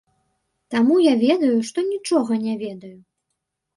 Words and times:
Таму 0.75 0.95
я 1.03 1.13
ведаю, 1.25 1.53
што 1.69 1.79
нічога 1.93 2.31
не 2.49 2.53
ведаю. 2.67 2.95